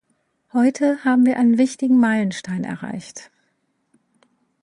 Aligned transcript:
Heute 0.53 1.03
haben 1.05 1.27
wir 1.27 1.37
einen 1.37 1.59
wichtigen 1.59 1.99
Meilenstein 1.99 2.63
erreicht. 2.63 3.29